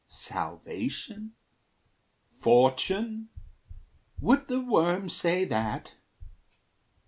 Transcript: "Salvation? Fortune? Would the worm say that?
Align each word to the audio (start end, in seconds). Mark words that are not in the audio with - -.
"Salvation? 0.07 1.33
Fortune? 2.39 3.29
Would 4.19 4.47
the 4.47 4.59
worm 4.59 5.09
say 5.09 5.45
that? 5.45 5.93